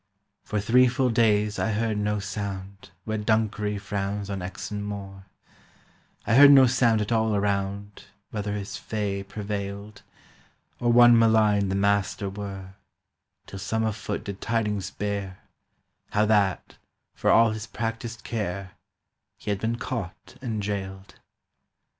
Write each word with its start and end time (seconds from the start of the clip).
For 0.41 0.59
three 0.59 0.87
full 0.87 1.11
days 1.11 1.59
I 1.59 1.73
heard 1.73 1.95
no 1.99 2.17
sound 2.17 2.89
Where 3.05 3.19
Dunkery 3.19 3.77
frowns 3.77 4.31
on 4.31 4.39
Exon 4.39 4.79
Moor, 4.81 5.27
I 6.25 6.33
heard 6.33 6.49
no 6.49 6.65
sound 6.65 7.01
at 7.01 7.11
all 7.11 7.35
around 7.35 8.05
Whether 8.31 8.53
his 8.53 8.77
fay 8.77 9.21
prevailed, 9.21 10.01
Or 10.79 10.91
one 10.91 11.19
malign 11.19 11.69
the 11.69 11.75
master 11.75 12.31
were, 12.31 12.73
Till 13.45 13.59
some 13.59 13.83
afoot 13.83 14.23
did 14.23 14.41
tidings 14.41 14.89
bear 14.89 15.37
How 16.09 16.25
that, 16.25 16.77
for 17.13 17.29
all 17.29 17.51
his 17.51 17.67
practised 17.67 18.23
care, 18.23 18.71
He 19.37 19.51
had 19.51 19.59
been 19.61 19.75
caught 19.77 20.35
and 20.41 20.63
jailed. 20.63 21.19